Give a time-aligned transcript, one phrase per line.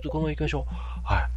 [0.00, 0.74] ょっとこのまま行きましょう。
[1.04, 1.30] はい。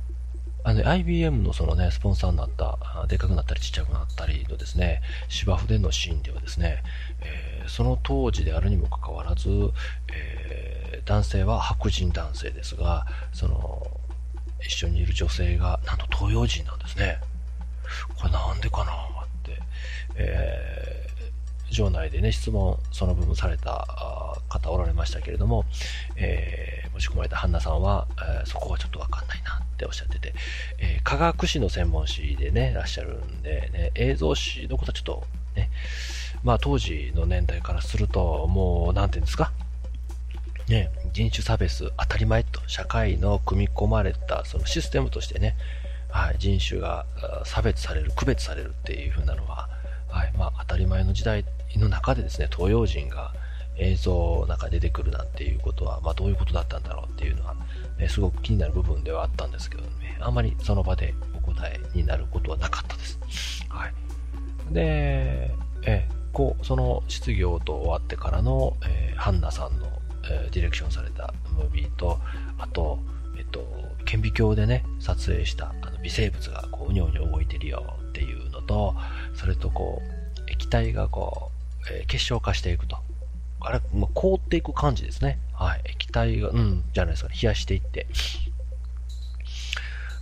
[0.65, 6.84] あの、IBM のそのね、スポンサーになった、でかくなったりちっちゃくなったりのですね、芝生でのシーンではですね、
[7.21, 9.50] えー、その当時であるにもかかわらず、
[10.14, 13.86] えー、男性は白人男性ですが、その、
[14.61, 17.20] 一緒にいる女性が、なんと東洋人なんですね。
[18.16, 18.95] これなんでかなっ
[19.43, 19.59] て、
[20.16, 21.12] えー、
[21.73, 23.86] 場内でね、質問、その部分された
[24.50, 25.65] 方おられましたけれども、
[26.15, 30.33] えー、持ち込まれたハンナさんは、えー、そこはちょっとわかんないなっておっしゃってて、
[30.78, 35.23] えー、科学史の専門誌でね、いらっしゃるんで、ね、映像史のことはちょっと
[35.55, 35.69] ね、
[36.44, 39.52] まあ当時の年代からすると、もう、なんていうんですか、
[40.67, 45.55] ね、人種差別当たり前と社会の組み込まれたそのシステムとしてね、
[46.09, 47.05] はい、人種が
[47.44, 49.67] 差別される、区別されるっていう風なのは、
[50.08, 51.44] はい、まあ当たり前の時代
[51.80, 53.34] の中でですね、東洋人が
[53.78, 57.56] 映像の中出てくるなんていうことは、まあどういうことだったんだろうっていうのは、
[57.98, 63.20] ね、すごく気になる部分ではあったんですけどね、あんまりその場でお答えになることはなかったです。
[63.70, 63.94] はい。
[64.72, 65.52] で、
[65.86, 69.88] え、こう、その質疑応答終わってからの、えー、ハンナさんの
[70.30, 72.20] えディレクションされたムービーと、
[72.58, 73.00] あと、
[73.38, 73.66] えっと、
[74.05, 78.95] 顕微鏡でね、撮影したあの微生物がこう、うにょうにょ動いてるよっていうのと、
[79.33, 80.02] それとこ
[80.48, 81.53] う、液体がこう、
[81.92, 82.98] えー、結晶化していくと。
[83.59, 85.39] あれ、まあ、凍っていく感じですね。
[85.53, 85.81] はい。
[85.86, 88.08] 液体が、うん、じゃないですか、冷やしていって。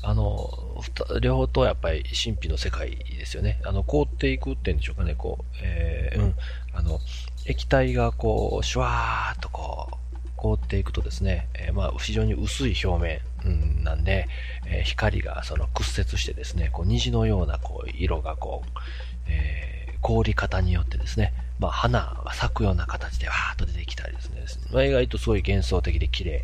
[0.04, 0.82] あの、
[1.22, 3.62] 両方とやっぱり神秘の世界ですよね。
[3.64, 6.36] あの、凍っていくっていうんでしょうかね、こう、えー、うん、
[6.74, 7.00] あの、
[7.46, 10.02] 液体がこう、シュワーっとこう、
[10.38, 14.28] 凍っていくとですね、えー、まあ、非常に薄い表面、うん、なんで、
[14.66, 18.80] えー、光がその屈折してですね、こう虹のようなこう色がこう、
[19.28, 26.44] えー、凍り方によってですね、まあ、花が咲くような形でわーっと出てきたりですね、まあ、意外とすごい幻想的で綺麗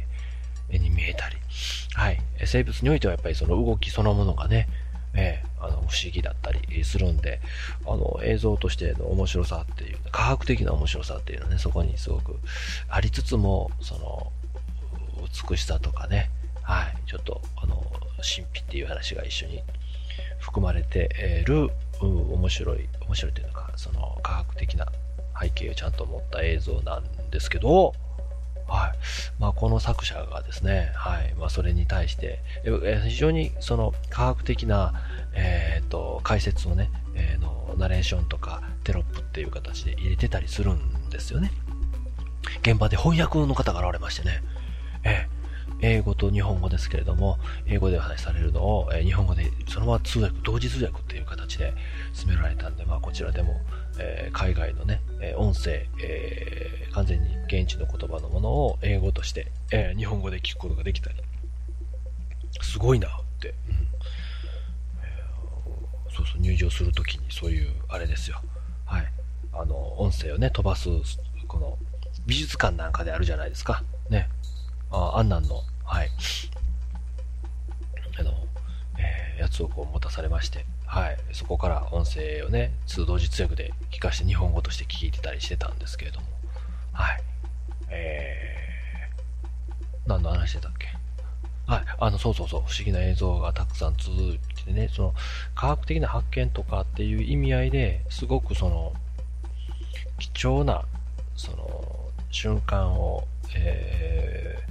[0.70, 1.36] に見えたり、
[1.96, 2.20] はい。
[2.46, 4.70] 生物においてはやっぱりその動きそのものがね、
[5.16, 7.42] えー、あの、不思議だったりするんで、
[7.88, 12.36] あの、映像としての面白さっていう、科学的な面白さっていうのはね、そこにすごく
[12.88, 14.32] ありつつも、その、
[15.50, 16.30] 美しさとかね、
[16.62, 17.84] はい、ちょっと、あの、
[18.18, 19.64] 神秘っていう話が一緒に
[20.40, 24.88] 含まれてる、面白い、面白いというのか、その科学的な
[25.40, 27.94] 背景をちゃんと持った映像なんですけど、
[28.68, 28.92] はい。
[29.40, 31.34] まあ、この作者がですね、はい。
[31.36, 32.40] まあ、それに対して、
[33.08, 34.94] 非常にその科学的な、
[35.34, 41.52] えっ、ー、と、解説をね、えー、の、ナレーションとかテロップっていう形で入れてたりするんですよね。
[42.62, 44.42] 現場で翻訳の方が現れましてね、
[45.04, 45.38] えー
[45.80, 47.38] 英語と日本語ですけれども、
[47.68, 51.74] 英語でお話しされるのを、えー、日本語でそのまま通訳、同時通訳っていう形で
[52.14, 53.62] 進められたんで、まあこちらでも、
[54.00, 61.16] え、海外のね、え音声、えー、完全に現地の言葉のものを英語として、え日本語で聞くことができたり、
[62.62, 63.88] すごいなって、うん
[65.04, 65.24] え
[66.16, 68.42] そうそう、入場するときにそういう、あれですよ。
[68.86, 69.12] はい。
[69.54, 70.90] あの、音声をね、飛ばす、
[71.48, 71.78] この、
[72.26, 73.84] 美術館なんかであるじゃないですか。
[74.10, 74.30] ね。
[74.92, 76.10] あ、アンナンの、はい。
[78.20, 78.32] あの、
[78.98, 81.18] えー、やつをこう持たされまして、はい。
[81.34, 86.28] そこから音声をね、通同時通訳で聞かして日本語として聞いてたりしてたんですけれども、
[86.94, 87.22] はい。
[87.90, 90.88] えー、何の話してたっけ？
[91.68, 91.84] はい。
[92.00, 95.16] あの、そうそうそう、不思議な映像がたくさん続いてね、その、
[95.54, 98.94] 科学的な発見とかっていう意味合いですごくその、
[100.18, 100.86] 貴重な、
[101.36, 104.64] その、瞬間を、え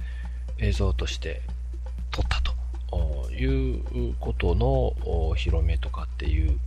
[0.57, 1.41] ー、映像として
[3.37, 6.59] いうことの広めとかっていう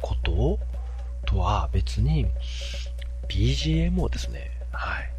[0.00, 0.58] こと
[1.26, 2.26] とは別に
[3.28, 5.10] BGM をですね、はい、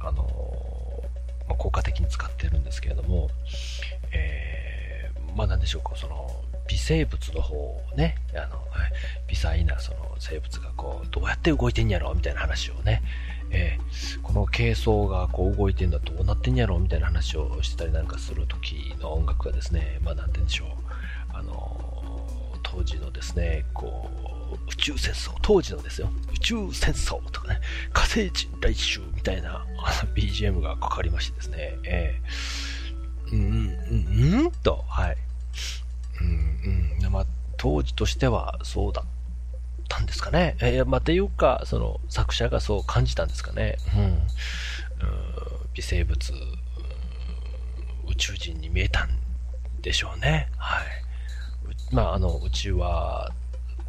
[0.00, 0.26] あの
[1.48, 3.28] まあ、効果的に使ってるんですけれども、
[4.12, 6.30] えー、まあなんでしょうか、その
[6.68, 8.62] 微生物の方をね、あの、
[9.28, 13.02] 微細なその生物がこう、どうやって動いてんやろみたいな話をね、
[13.52, 20.68] えー、この軽装がこう動いてんだどうなってんやろみたいな話をしてたりなんかする時の音楽がですね、まあなんて言うんでしょう、
[21.34, 24.10] あのー、当時のですね、こ
[24.52, 27.60] う、宇宙戦争、当時のですよ、宇宙戦争とかね、
[27.92, 29.66] 火星人来襲みたいな
[30.16, 35.16] BGM がかかりましてですね、えー、うん、うん、うんと、はい。
[36.20, 37.26] うん、うん、まあ、
[37.56, 39.04] 当時としてはそうだっ
[39.92, 40.56] たんですかね。
[40.60, 43.76] えー、まあ、ていうか、その、作者がそう感じたんですかね。
[43.94, 44.02] うん。
[44.02, 44.22] うん
[45.74, 46.32] 微生物、
[48.06, 49.10] 宇宙人に見えたん
[49.80, 50.48] でしょうね。
[50.56, 50.86] はい。
[51.94, 53.30] まあ、あの、宇宙は、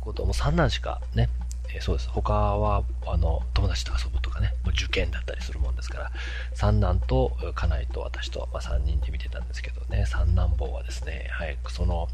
[0.01, 1.29] 子供三男しかね、
[1.73, 2.09] えそうです。
[2.09, 6.11] 他は、あの、友達と遊ぶとかね、もう受験だったりするもんですから、
[6.53, 12.07] 三男と家内と私と、まあ、3人で見てたんですけどね、三男坊はですね、はい、その、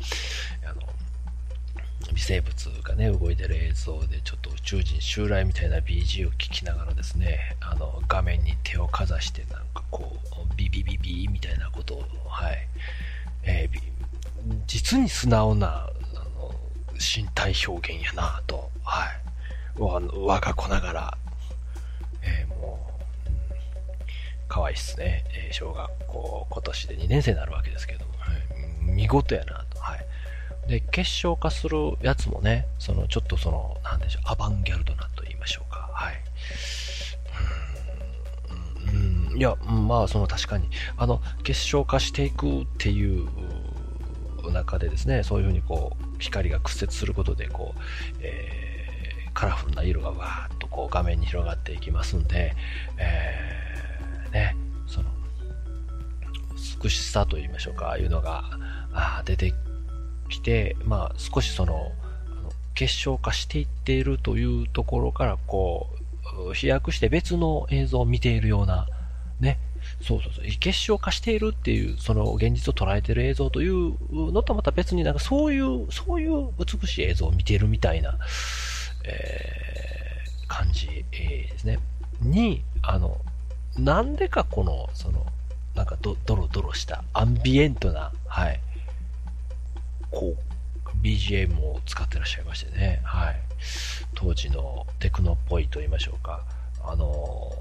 [0.65, 0.81] あの、
[2.13, 12.57] 微生物がね、動いてる映像で、ちょっと宇宙人襲来みたいな BG を聞きながらですね、あの、画面に手をかざして、なんかこう、ビビビビみたいなことを、はい、
[13.43, 13.79] えー、
[14.67, 15.91] 実に素直な、あ
[16.39, 16.53] の、
[16.93, 19.09] 身体表現やなと、はい、
[19.77, 21.17] 我が子ながら、
[22.21, 22.79] えー、も
[23.27, 23.35] う、うん、
[24.47, 25.23] 可愛いっすね。
[25.47, 29.65] えー、小学校、今年で2年生になるわけですけども、はい、見事やな、
[30.69, 35.89] で、結晶化するやつもね、その、ちょっとその、なんでしょう、アバンギャルドなと言いましょうか。
[35.93, 36.15] はい。
[39.31, 43.27] うん、いや、まあ、その確かに、あの、結晶化していくっていう
[44.51, 47.81] 中でですね、そういうふうにこう、光が屈折することで、こう、
[48.21, 48.69] えー
[49.39, 52.53] カラフルな色がわーっとこう画面に広がっていきますんで、
[52.97, 54.55] えー、ね、
[54.85, 55.09] その、
[56.83, 58.43] 美しさと言いましょうか、ああいうのが
[58.91, 59.53] あ出て
[60.29, 61.91] きて、まあ少しその、
[62.75, 65.87] 結晶化していっているというところから、こ
[66.49, 68.87] う、飛躍して別の映像を見ているような、
[69.39, 69.57] ね、
[70.01, 78.17] そうそうそう、結晶化しているっていう、その現実を捉えている映像というのとまた別になんかそういう、そういう美しい映像を見ているみたいな、
[79.05, 81.79] えー、感じ、ですね。
[82.21, 83.17] に、あの、
[83.77, 85.25] なんでかこの、その、
[85.75, 88.59] なんかドドロドロしたアンビエントな、はい、
[90.11, 93.35] こう、BGM を使ってらっしゃいましてね、はい。
[94.15, 96.43] 当時のテクノっぽいと言いましょうか。
[96.83, 97.51] あの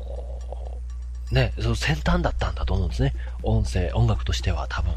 [1.31, 3.15] ー、ね、その先端だったんだと思うんですね。
[3.43, 4.93] 音声、音楽としては多分、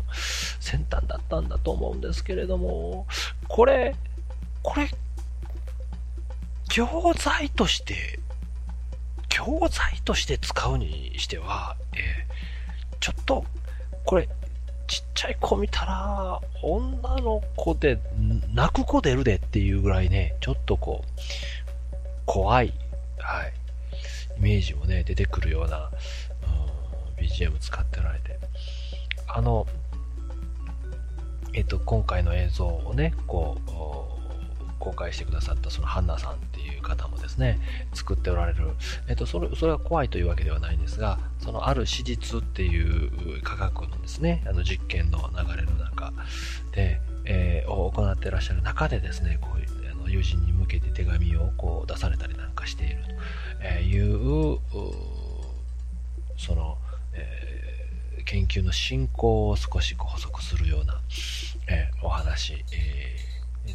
[0.60, 3.06] 先端だったんだと思うんですけれども、
[3.48, 3.96] これ、
[4.64, 4.90] これ
[6.70, 6.88] 教
[7.18, 8.20] 材として、
[9.28, 13.44] 教材として使うにしては、えー、ちょっと、
[14.06, 14.30] これ、
[14.92, 17.98] ちっちゃい子見たら、女の子で、
[18.54, 21.10] 泣く子出るでっていうぐらいね、ちょっとこう、
[22.26, 22.74] 怖い、
[23.18, 23.54] はい、
[24.38, 25.90] イメージもね、出てくるような、
[27.18, 28.38] うん、BGM 使っておられて。
[29.28, 29.66] あの、
[31.54, 33.72] えっと、今回の映像をね、こう、
[34.78, 37.60] 公開してくださったそのハンナさんっていう方もですね、
[37.94, 38.72] 作っておられる、
[39.08, 46.14] えっと、それ、それが怖いというわけではないんですが、そのある史実っていう科学のですね、あの実験の流れの中
[46.72, 52.98] で、えー、を行ってらっしゃる中でですね、こういう、あの友人に向けて手紙をこう出されたりなんかしている
[53.60, 54.60] という、
[56.38, 56.78] その、
[57.14, 61.02] えー、研究の進行を少し補足するような、
[61.68, 63.18] えー、お話、え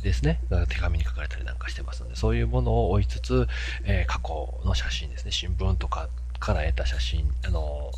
[0.03, 3.49] ですね、手紙に書かれたりなんかしてますので、そういうものを追いつつ、
[3.85, 7.91] えー、過去の写真ですね、新聞とかから得た写真、あの、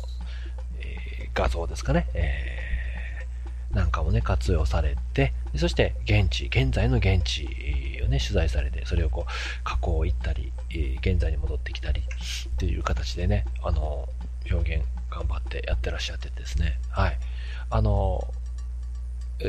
[0.79, 7.45] えー、画像ですかね、えー、なんかもね、活用されて、そして現地、現在の現地
[8.03, 10.51] をね、取材されて、それをこう、過去を行ったり、
[11.01, 14.07] 現在に戻ってきたり、っていう形でね、あの、
[14.51, 17.17] 表現頑張ってやってらっしゃってですね、はい。
[17.69, 18.21] あの、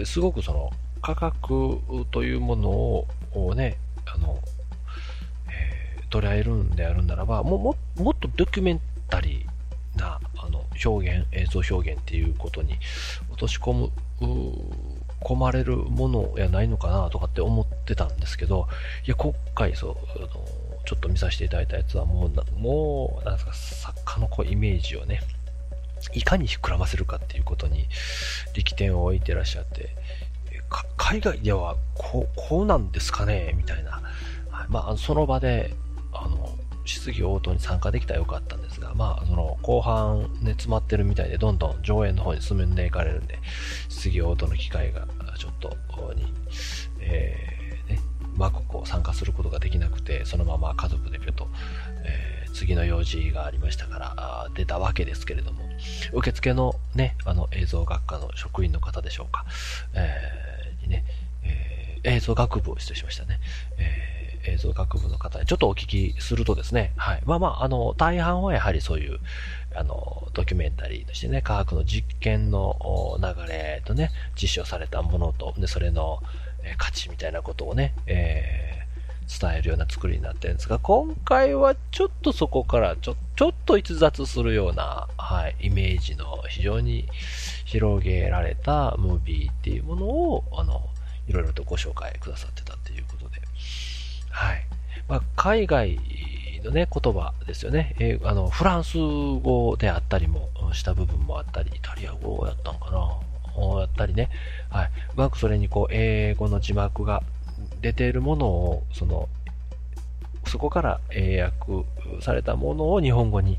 [0.04, 0.70] すごくその、
[1.02, 2.70] 価格というもの
[3.32, 4.38] をね、あの、
[6.10, 12.78] 捉えるんであるならば、もももっとドキュメンタリーなあの表現、映像表現っていうことに
[13.30, 13.90] 落とし込む、
[15.22, 18.68] 込まれるものやないのかなとかって思ってたんですけど、
[19.06, 20.28] いや、今回そう、あの
[20.84, 25.20] ちょっと見させていただいたやつはもう、もう、なんですか、作家のこうイメージをね、
[26.14, 27.86] いかに膨らませるかっていうことに
[28.54, 29.90] 力点を置いてらっしゃって、
[30.96, 34.00] 海外ではこう、こうなんですかねみたいな。
[34.68, 35.74] まあ、その場で、
[36.24, 43.38] あの、質疑応答に参加できたらよかったんですが、まあ、その、後半ね、詰まってるみたいで、どんどん上演の方に進んでいかれるんで、
[43.88, 45.06] 質疑応答の機会が、
[45.38, 45.70] ちょっと、
[46.14, 46.32] に、
[47.00, 48.00] えー、ね、
[48.36, 51.48] まくこう参加することができなくて、そのまま家族でぴょっと、
[52.04, 55.64] えー、次の用事がありましたから、出たわけですけれども、
[56.12, 59.44] 受付のね、あの映像学科の職員の方でしょうか、
[59.94, 61.04] えーね、
[61.44, 63.40] え、映像学部を失礼しましたね。
[63.78, 63.99] え、
[64.46, 67.22] 映像学部の方にちょっとお聞きするとですね、はい。
[67.24, 69.18] まあまあ、あの、大半はやはりそういう、
[69.74, 76.22] あの、ドキュメンタリーとしてね、科学の実験の流れとね、実証されたものと、で、それの、
[76.76, 87.08] 価値みたいなことをね、えー、伝えるような作りになってるんですが、今回はちょっとそこからちょ、ちょっと逸脱するような、はい、イメージの非常に
[87.64, 90.82] 広げられたムービーっていうものを、あの、
[91.28, 93.40] いろいろとご紹介くださってたっていうことで、
[94.30, 94.64] はい。
[95.08, 95.98] まあ、海外
[96.64, 97.94] のね、言葉ですよね。
[97.98, 102.98] えあの、フランス語であったりもした部分もあったり、イタリア語やったんかな
[103.80, 104.30] やったりね。
[104.70, 104.90] はい。
[105.14, 107.22] うまくそれにこう、英語の字幕が
[107.80, 109.28] 出ているものを、その、
[110.46, 111.84] そこから英訳
[112.20, 113.58] されたものを日本語に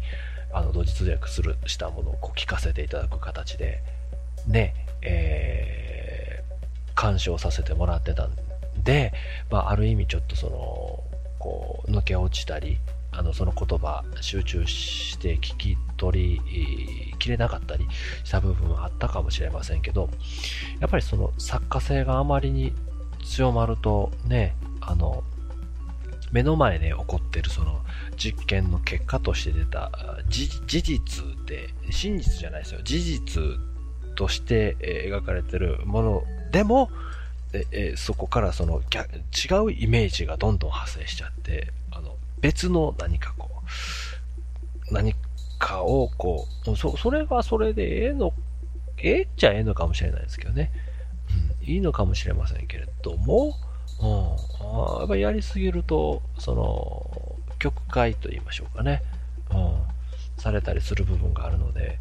[0.53, 3.81] あの同時通訳するしたものをこう聞かせていただく形で、
[4.47, 8.35] ね、えー、鑑賞させてもらってたん
[8.83, 9.13] で、
[9.49, 11.03] まあ、ある意味ちょっとその、
[11.39, 12.77] こう、抜け落ちたり、
[13.11, 17.85] あの、その言葉、集中して聞き取りきれなかったり
[18.23, 20.09] した部分はあったかもしれませんけど、
[20.79, 22.73] やっぱりその作家性があまりに
[23.23, 25.23] 強まるとね、あの、
[26.31, 27.81] 目の前で起こってるその
[28.15, 29.91] 実験の結果として出た
[30.29, 32.79] 事実で、真実じゃないですよ。
[32.83, 33.43] 事実
[34.15, 36.89] として描かれてるものでも、
[37.71, 43.49] えそこからその違うイメージがどんどん派生しちゃって、あの別の何かこ
[44.89, 45.15] う、何
[45.59, 48.33] かをこう、そそれはそれでええの、
[48.97, 50.71] ええっちゃええのかもしれないですけどね。
[51.61, 53.53] うん、いいのかもしれませんけれども、
[54.01, 59.03] うん、あやっぱりやりすぎると、その、曲解と言いましょうかね。
[59.51, 61.99] うん、されたりする部分があるので、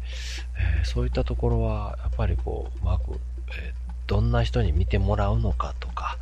[0.79, 3.19] えー、そういったところは、やっぱりこう、うまく、
[3.59, 3.80] えー、
[4.11, 6.17] どんな人に見てもらうのかとか、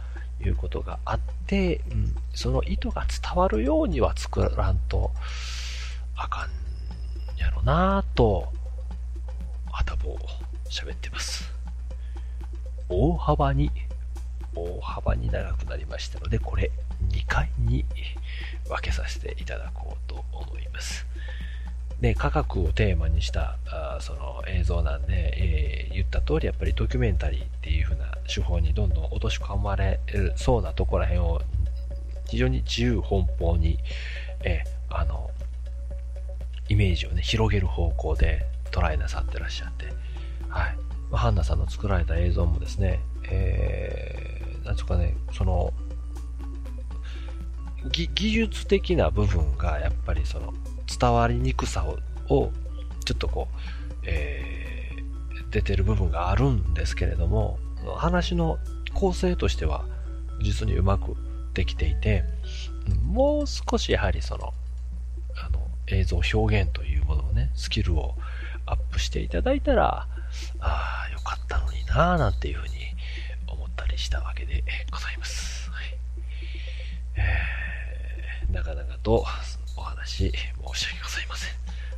[0.45, 5.09] いうことがあって、うん、その意図が伝わるようには作らんと
[6.15, 8.53] あかんやろなぁと、
[9.71, 10.19] 頭を
[10.69, 11.51] 喋ってます。
[12.89, 13.71] 大幅に、
[14.53, 16.71] 大幅に長くなりましたので、これ
[17.09, 17.85] 2回に
[18.67, 21.07] 分けさせていただこうと思います。
[22.01, 29.99] で、科学をテーマにしたあその映像なんで、えー、言った通りやっぱりドキュメンタリーっていう風な手法にどんどん落とし込まれ
[30.35, 31.41] そうなとこら辺を
[32.29, 33.79] 非常に自由奔放に、
[34.43, 35.29] えー、あの、
[36.69, 39.87] イメージをね、広げる方向で捉えなさってらっしゃって、
[40.47, 40.77] はい。
[41.09, 45.73] まあ、ハンナさんの作られた映像もですね、えー、なんつうかね、その、
[47.91, 50.53] 技術的な部分がやっぱりその
[50.99, 51.99] 伝わりにくさを
[52.33, 52.51] を
[53.05, 53.55] ちょっとこう、
[54.03, 57.57] えー、出てる部分があるんですけれども
[57.95, 58.59] 話の
[58.93, 59.85] 構成としては
[60.43, 61.15] 実にうまく
[61.53, 62.23] できていて
[63.03, 64.53] もう少しやはりその
[65.35, 68.15] あの映像表現というものをね、スキルを
[68.65, 70.07] アップしていただいたら、
[70.59, 72.73] ああ、よかったのになぁ、なんていうふうに
[73.47, 75.69] 思ったりしたわけでございます。
[75.71, 75.85] はい、
[77.15, 79.25] えー、長々と
[80.09, 80.31] し
[80.73, 81.53] 申し訳ございません。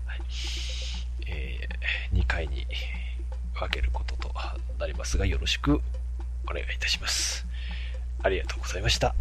[0.05, 0.19] はい、
[1.27, 2.67] えー、2回に
[3.55, 4.31] 分けることと
[4.77, 5.81] なりますが、よろしく
[6.49, 7.45] お願いいたします。
[8.21, 9.15] ありがとうございました。